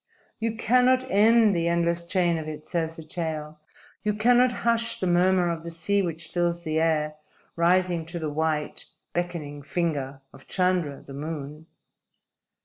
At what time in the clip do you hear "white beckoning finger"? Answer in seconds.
8.31-10.21